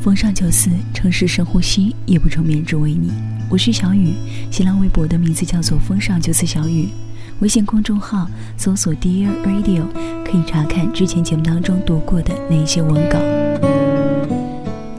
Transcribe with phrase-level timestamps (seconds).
[0.00, 3.12] 风尚九四，城市深呼吸，夜不成眠只为你。
[3.50, 4.14] 我是小雨，
[4.50, 6.88] 新浪微博的名字叫做风尚九四小雨，
[7.40, 8.26] 微信公众号
[8.56, 9.82] 搜索 Dear Radio，
[10.24, 13.18] 可以查看之前节目当中读过的那些文稿。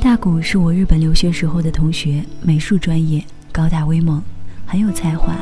[0.00, 3.22] 大谷是我日本留学时候的同学，美术专业，
[3.52, 4.22] 高大威猛，
[4.64, 5.36] 很有才华，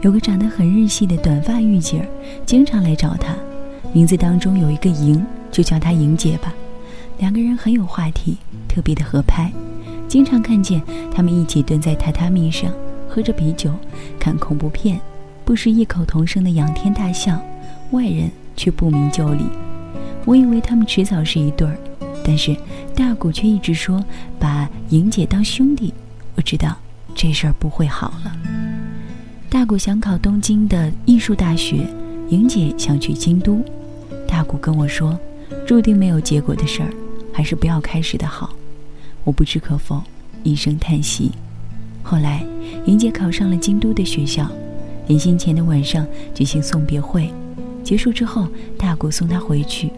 [0.00, 2.08] 有个长得很日系的短发御姐，
[2.46, 3.34] 经常来找他，
[3.92, 5.22] 名字当中有一个莹，
[5.52, 6.50] 就叫她莹姐吧。
[7.18, 8.36] 两个人很有话题，
[8.76, 9.50] 特别的合拍，
[10.06, 12.70] 经常看见他们一起蹲在榻榻米上，
[13.08, 13.72] 喝着啤酒，
[14.20, 15.00] 看恐怖片，
[15.46, 17.42] 不时异口同声的仰天大笑，
[17.92, 19.46] 外人却不明就里。
[20.26, 21.74] 我以为他们迟早是一对儿，
[22.22, 22.54] 但是
[22.94, 24.04] 大谷却一直说
[24.38, 25.94] 把莹姐当兄弟。
[26.34, 26.76] 我知道
[27.14, 28.36] 这事儿不会好了。
[29.48, 31.78] 大谷想考东京的艺术大学，
[32.28, 33.58] 莹姐想去京都。
[34.28, 35.18] 大谷跟我说，
[35.66, 36.90] 注定没有结果的事儿。
[37.32, 38.54] 还是不要开始的好，
[39.26, 40.00] 我不置可否，
[40.44, 41.32] 一声叹息。
[42.00, 42.46] 后来，
[42.84, 44.48] 莹姐考上了京都的学校，
[45.08, 47.28] 临行前的晚上举行送别会，
[47.82, 48.46] 结束之后，
[48.78, 49.90] 大谷送她回去。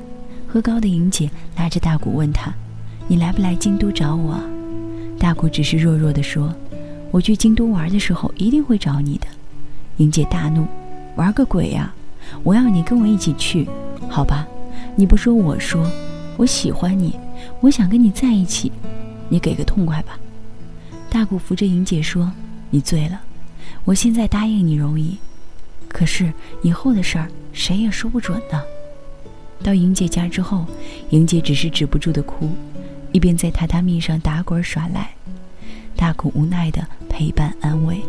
[0.47, 2.51] 喝高的莹姐拉着大谷问他
[3.06, 4.41] ：“你来不来京都找我？”
[5.21, 6.55] 大谷只是弱弱地说
[7.12, 9.27] ：“我去京都玩的时候一定会找你的。”
[9.99, 10.67] 莹姐大怒
[11.17, 11.93] ：“玩个鬼呀！
[12.43, 13.69] 我要你跟我一起去，
[14.09, 14.49] 好吧？
[14.97, 15.87] 你不说我说，
[16.39, 17.15] 我喜欢你。”
[17.61, 18.73] 我想跟你在一起，
[19.29, 20.19] 你给个痛快吧。
[21.11, 22.31] 大谷扶着莹姐说
[22.71, 23.21] ：“你醉了，
[23.84, 25.17] 我现在答应你容易，
[25.89, 28.62] 可是以后的事儿谁也说不准呢。”
[29.65, 30.67] 到莹姐家之后，
[31.11, 32.51] 莹姐只是止不住的哭，
[33.12, 35.11] 一边在榻榻米上打滚耍赖，
[35.97, 38.01] 大谷无奈的陪伴安慰。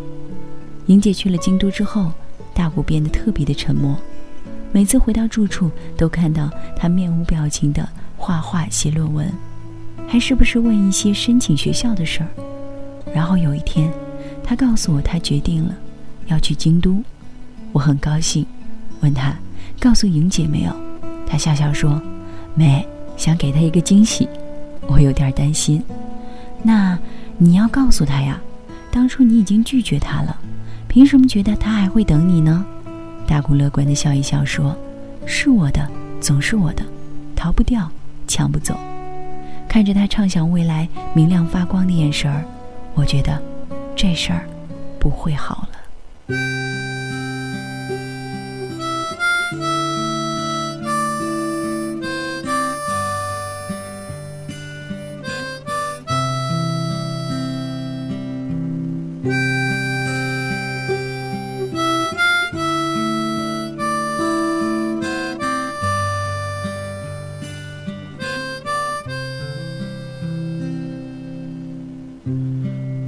[0.86, 2.12] 莹姐去了京都之后，
[2.54, 3.96] 大谷变得特别的沉默，
[4.72, 7.88] 每次回到住处都看到他面无表情的。
[8.22, 9.32] 画画、写论文，
[10.10, 12.28] 还是不是问一些申请学校的事儿？
[13.14, 13.88] 然后有一天，
[14.42, 15.72] 他告诉我他决定了
[16.26, 17.00] 要去京都，
[17.70, 18.44] 我很高兴，
[19.02, 19.32] 问他
[19.78, 20.74] 告诉莹姐没有？
[21.28, 22.02] 他笑笑说
[22.56, 22.84] 没，
[23.16, 24.28] 想给她一个惊喜。
[24.88, 25.80] 我有点担心，
[26.64, 26.98] 那
[27.38, 28.40] 你要告诉他呀，
[28.90, 30.36] 当初你已经拒绝他了，
[30.88, 32.66] 凭什么觉得他还会等你呢？
[33.28, 34.76] 大姑乐观的笑一笑说
[35.24, 35.88] ：“是我的，
[36.20, 36.82] 总是我的，
[37.36, 37.88] 逃不掉。”
[38.26, 38.78] 抢不走，
[39.70, 42.44] 看着他畅想未来明亮发光的眼神儿，
[42.92, 43.40] 我觉得
[43.94, 44.44] 这事儿
[44.98, 46.36] 不会好了。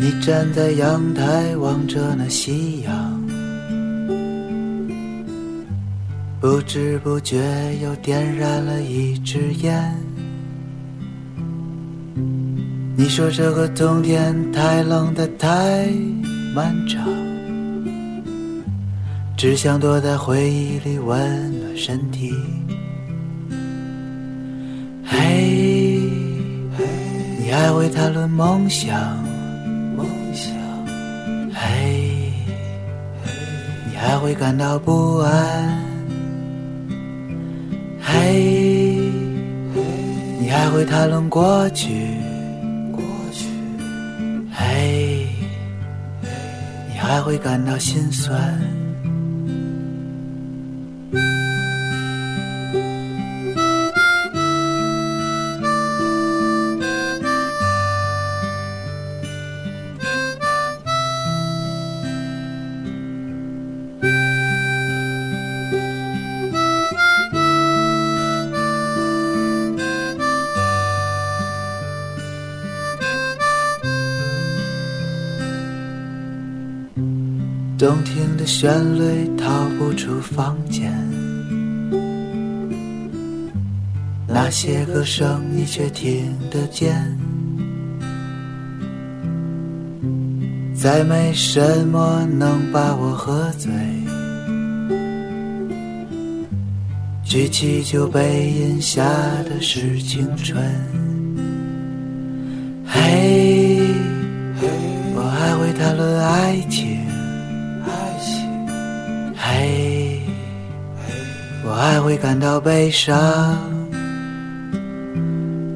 [0.03, 3.23] 你站在阳台望着那夕阳，
[6.41, 7.39] 不知不觉
[7.81, 9.97] 又点燃了一支烟。
[12.97, 15.87] 你说这个冬天太冷的太
[16.53, 17.09] 漫长，
[19.37, 21.17] 只想躲在回忆里温
[21.61, 22.35] 暖身体。
[25.05, 26.01] 嘿，
[27.39, 29.32] 你还会谈论梦想？
[34.05, 35.81] 还会感到不安，
[38.03, 38.99] 嘿，
[40.41, 41.89] 你还会谈论过去，
[42.91, 43.47] 过去，
[44.53, 45.29] 嘿，
[46.93, 48.61] 你还会感到心酸。
[78.43, 79.47] 的旋律逃
[79.79, 80.93] 不出房间，
[84.27, 86.93] 那些歌声你却听得见。
[90.75, 93.71] 再没什么能把我喝醉，
[97.23, 99.05] 举起酒杯饮下
[99.45, 100.61] 的是青春。
[111.93, 113.15] 我还会感到悲伤，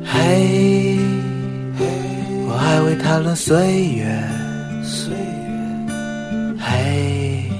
[0.02, 0.98] 嘿，
[2.48, 4.24] 我还会谈论岁月，
[4.82, 7.50] 岁月，嘿，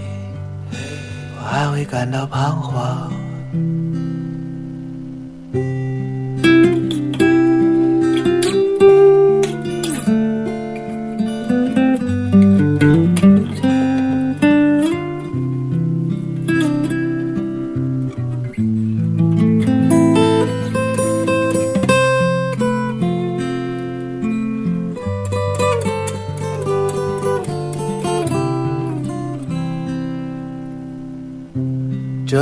[1.38, 3.15] 我还会感到彷徨。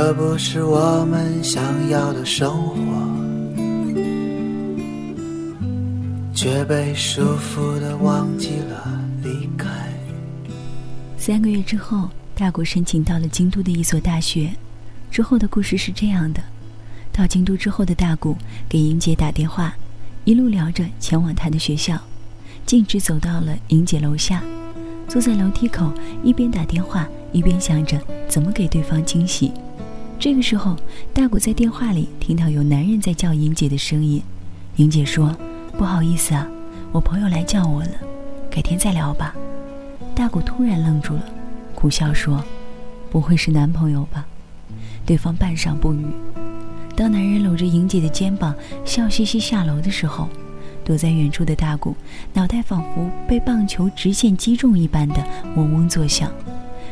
[0.05, 2.75] 这不是我们想要的生活，
[6.31, 9.01] 却被束缚的忘记了。
[9.23, 9.67] 离开。
[11.17, 13.27] 三个月之后，大谷申请到了。
[13.27, 14.51] 京都的一所大学。
[15.09, 16.43] 之后的故事是这样的：
[17.11, 18.37] 到京都之后的大谷
[18.69, 19.75] 给莹姐打电话，
[20.23, 21.99] 一路聊着前往她的学校，
[22.63, 23.57] 径直走到了。
[23.69, 24.43] 莹姐楼下，
[25.07, 25.91] 坐在楼梯口，
[26.23, 27.99] 一边打电话一边想着
[28.29, 29.51] 怎么给对方惊喜。
[30.17, 30.75] 这个时候，
[31.13, 34.21] 大谷在电话里听到有男人在叫莹姐的声音。
[34.77, 35.35] 莹姐说
[35.77, 36.47] ：“不好意思啊，
[36.91, 37.91] 我朋友来叫我了，
[38.49, 39.35] 改天再聊吧。”
[40.15, 41.23] 大谷突然愣住了，
[41.75, 42.43] 苦笑说
[43.11, 44.25] ：“不会是男朋友吧？”
[45.05, 46.05] 对方半晌不语。
[46.95, 50.27] 当男人搂着莹姐的肩膀，笑嘻嘻下楼的时候，
[50.83, 51.95] 躲在远处的大谷
[52.33, 55.23] 脑袋仿佛被棒球直线击中一般的
[55.55, 56.31] 嗡嗡作响，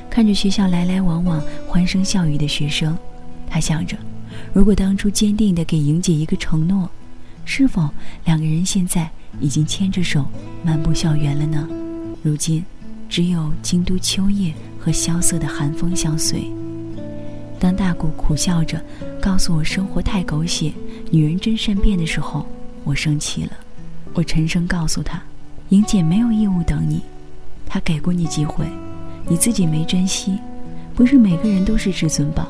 [0.09, 2.95] 看着学校来来往往欢声笑语的学生。
[3.49, 3.97] 他想着，
[4.53, 6.89] 如果当初坚定地给莹姐一个承诺，
[7.45, 7.89] 是否
[8.25, 9.09] 两个人现在
[9.39, 10.25] 已经牵着手
[10.63, 11.67] 漫步校园了呢？
[12.21, 12.63] 如今，
[13.09, 16.49] 只有京都秋夜和萧瑟的寒风相随。
[17.59, 18.83] 当大谷苦笑着
[19.21, 20.73] 告诉我生活太狗血，
[21.11, 22.45] 女人真善变的时候，
[22.83, 23.51] 我生气了。
[24.13, 25.21] 我沉声告诉他，
[25.69, 27.01] 莹姐没有义务等你，
[27.65, 28.65] 她给过你机会，
[29.27, 30.37] 你自己没珍惜。
[30.95, 32.47] 不是每个人都是至尊宝。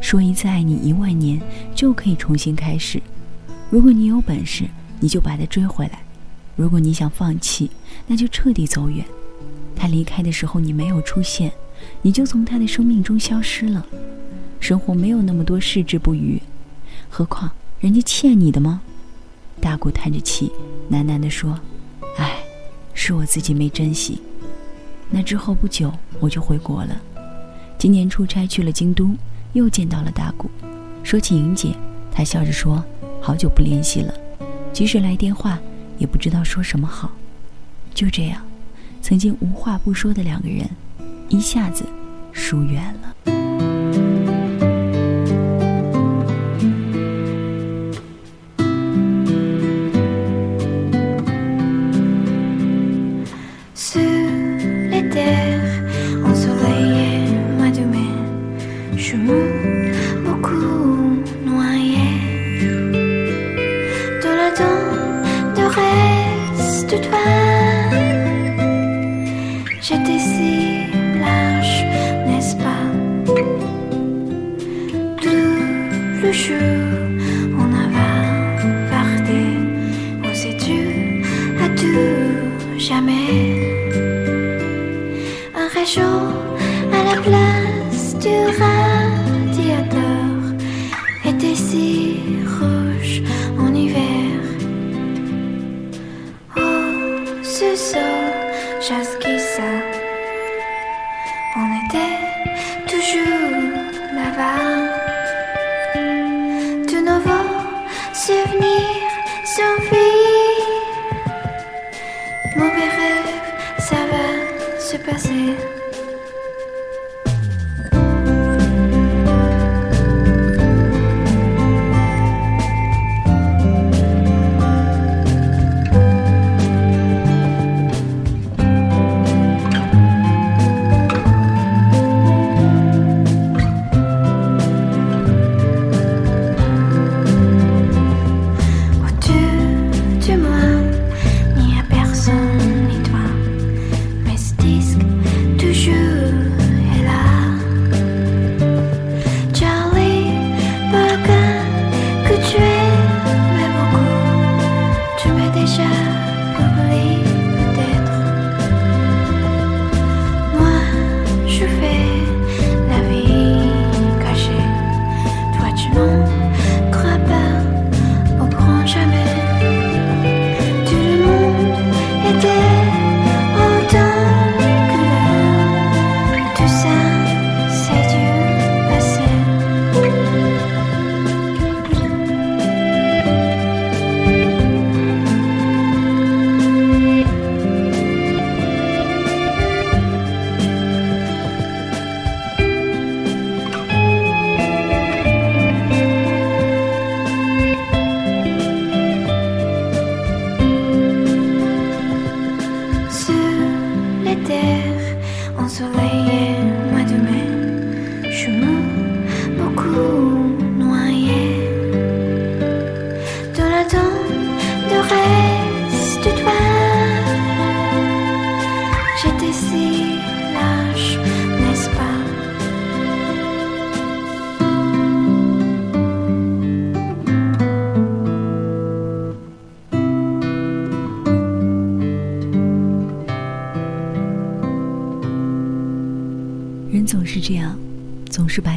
[0.00, 1.40] 说一次爱你一万年
[1.74, 3.00] 就可以重新开始。
[3.68, 4.64] 如果你有本事，
[4.98, 5.98] 你就把他追回来；
[6.56, 7.70] 如果你想放弃，
[8.06, 9.04] 那就彻底走远。
[9.76, 11.52] 他离开的时候你没有出现，
[12.02, 13.86] 你就从他的生命中消失了。
[14.58, 16.40] 生活没有那么多矢志不渝，
[17.08, 18.82] 何况人家欠你的吗？
[19.60, 20.50] 大姑叹着气，
[20.90, 21.58] 喃喃地说
[22.18, 22.38] ：“唉，
[22.94, 24.20] 是我自己没珍惜。”
[25.08, 27.00] 那之后不久我就回国了，
[27.78, 29.14] 今年出差去了京都。
[29.52, 30.50] 又见到了大谷，
[31.02, 31.74] 说起莹姐，
[32.12, 32.84] 他笑着说
[33.20, 34.14] ：“好久不联系了，
[34.72, 35.58] 即使来电话，
[35.98, 37.10] 也不知道说什么好。”
[37.92, 38.40] 就这样，
[39.02, 40.68] 曾经无话不说的两个人，
[41.28, 41.84] 一下子
[42.32, 43.39] 疏远了。
[76.40, 76.99] true.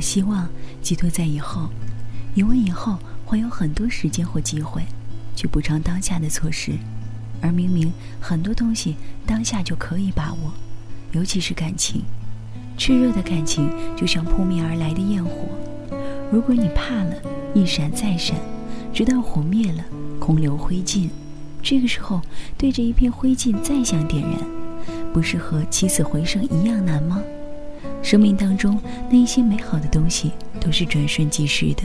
[0.03, 0.49] 希望
[0.81, 1.69] 寄托在以后，
[2.35, 4.83] 以为以后会有很多时间或机会
[5.33, 6.73] 去补偿当下的错失，
[7.41, 10.51] 而明明很多东西当下就可以把握，
[11.13, 12.03] 尤其是感情，
[12.77, 15.47] 炽热的感情就像扑面而来的焰火，
[16.29, 17.15] 如果你怕了，
[17.55, 18.37] 一闪再闪，
[18.93, 19.85] 直到火灭了，
[20.19, 21.07] 空留灰烬，
[21.61, 22.21] 这个时候
[22.57, 24.37] 对着一片灰烬再想点燃，
[25.13, 27.21] 不是和起死回生一样难吗？
[28.03, 28.77] 生命当中
[29.09, 31.83] 那一些美好的东西都是转瞬即逝的，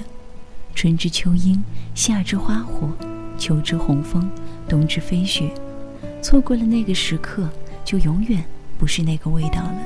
[0.74, 1.62] 春之秋樱，
[1.94, 2.90] 夏之花火，
[3.38, 4.28] 秋之红枫，
[4.68, 5.48] 冬之飞雪。
[6.20, 7.48] 错过了那个时刻，
[7.84, 8.44] 就永远
[8.76, 9.78] 不是那个味道了。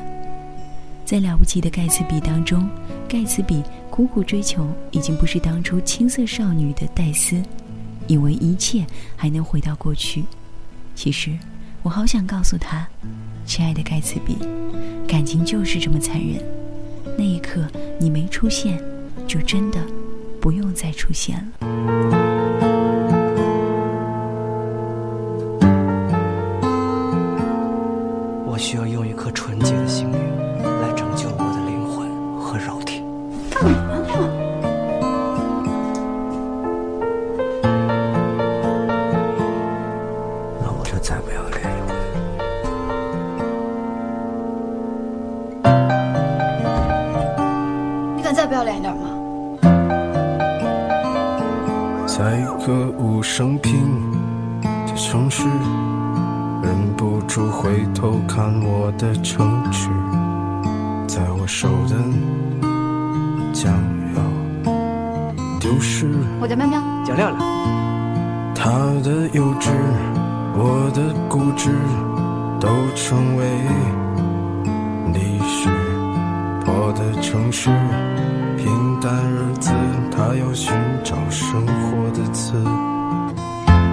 [1.04, 2.66] 在了不起的盖茨比当中，
[3.06, 7.42] 盖茨比苦苦追求已经不是当初青涩少女的黛丝，
[8.06, 8.86] 以为一切
[9.16, 10.24] 还能回到过去。
[10.94, 11.38] 其实，
[11.82, 12.86] 我好想告诉他，
[13.44, 14.38] 亲爱的盖茨比。
[15.08, 16.40] 感情就是这么残忍，
[17.18, 17.66] 那一刻
[17.98, 18.80] 你没出现，
[19.26, 19.78] 就真的
[20.40, 22.21] 不用再出现了。
[59.82, 59.90] 城
[61.08, 61.96] 池，在我手的
[63.52, 63.72] 将
[64.14, 64.22] 要
[65.58, 66.06] 丢失。
[66.40, 67.40] 我叫喵喵，叫亮亮，
[68.54, 68.70] 他
[69.02, 69.70] 的幼稚，
[70.54, 71.70] 我的固执，
[72.60, 73.44] 都成为
[75.12, 75.68] 历史。
[76.64, 77.68] 破的城市，
[78.56, 79.72] 平淡日子，
[80.12, 80.72] 他要寻
[81.02, 82.54] 找生活的词。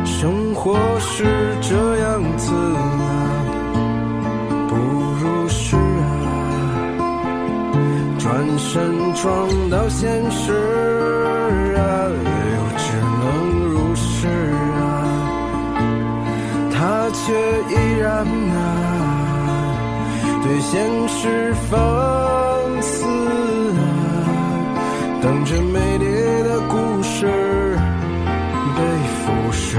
[0.06, 1.26] 生活是
[1.62, 3.29] 这样子啊，
[8.50, 10.52] 转身撞到现实
[11.78, 11.80] 啊，
[12.10, 13.22] 又只能
[13.70, 14.28] 如是
[14.80, 14.82] 啊，
[16.72, 16.78] 他
[17.14, 17.22] 却
[17.70, 18.58] 依然啊，
[20.42, 21.78] 对现实放
[22.82, 23.06] 肆
[23.78, 23.82] 啊，
[25.22, 26.06] 等着美丽
[26.44, 27.28] 的故事
[28.76, 28.82] 被
[29.22, 29.78] 腐蚀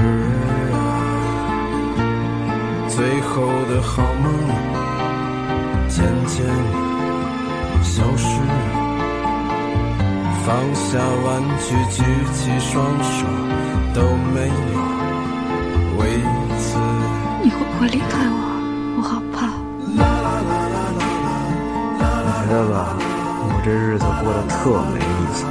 [0.71, 0.79] 啊，
[2.87, 4.31] 最后的好梦
[5.89, 6.45] 渐渐
[7.83, 8.39] 消失。
[10.45, 13.25] 放下玩具，举起双手，
[13.93, 14.01] 都
[14.33, 14.51] 没有
[15.97, 16.01] 为
[16.57, 16.77] 此。
[17.43, 18.35] 你会不会离开我？
[18.97, 19.37] 我好怕。
[22.23, 22.75] 我觉得吧，
[23.43, 24.53] 我这日子过得特
[24.93, 25.01] 没意
[25.33, 25.45] 思。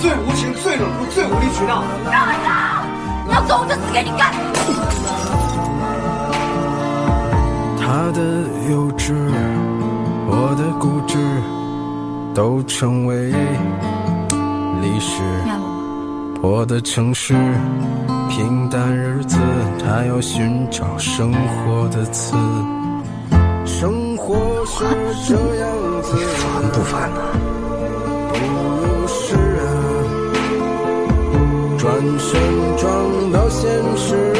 [0.00, 1.82] 最无情、最冷酷、最无理取闹。
[3.26, 4.32] 你要走，我就死给你看。
[7.78, 8.18] 他的
[8.70, 9.14] 幼稚，
[10.32, 11.18] 我的固执，
[12.32, 13.32] 都成为
[14.80, 15.22] 历史。
[16.40, 16.64] 我？
[16.66, 17.34] 的城市，
[18.28, 19.36] 平淡日子，
[19.82, 22.36] 他要寻找生活的词。
[23.66, 24.84] 生活是
[25.26, 25.68] 这样
[26.02, 27.20] 子，烦不烦呢、
[28.28, 28.38] 不
[29.08, 29.64] 是啊，
[31.76, 32.40] 转身
[32.76, 34.32] 撞到现实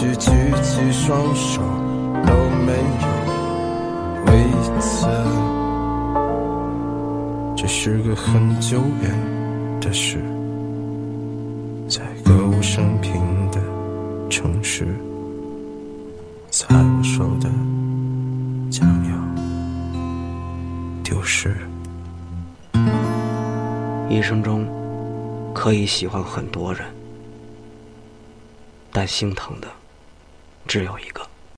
[0.00, 0.30] 玩具，举
[0.62, 1.60] 起双手，
[2.26, 2.32] 都
[2.64, 3.04] 没有
[4.26, 4.32] 为
[4.80, 5.06] 此。
[7.54, 9.10] 这是个很久远
[9.78, 10.24] 的事，
[11.86, 13.12] 在歌舞升平
[13.50, 13.60] 的
[14.30, 14.86] 城市，
[16.50, 17.50] 在我手的
[18.70, 19.10] 将要。
[21.04, 21.54] 丢失。
[24.08, 24.66] 一生中
[25.54, 26.86] 可以喜欢很多人，
[28.90, 29.68] 但心疼的
[30.70, 31.29] 只有一个。